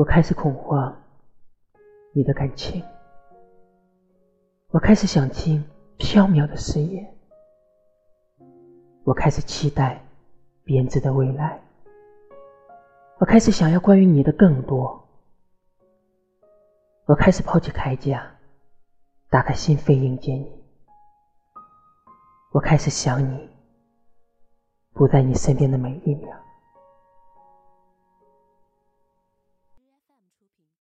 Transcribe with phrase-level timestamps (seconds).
[0.00, 0.96] 我开始恐慌
[2.14, 2.82] 你的感情。
[4.70, 5.62] 我开始想听
[5.98, 7.06] 缥缈的誓言。
[9.04, 10.02] 我开始期待
[10.64, 11.60] 编织的未来。
[13.18, 15.06] 我开始想要关于你的更多。
[17.04, 18.26] 我开始抛弃铠甲，
[19.28, 20.64] 打开心扉迎接你。
[22.52, 23.50] 我开始想你，
[24.94, 26.34] 不在你身边的每一秒。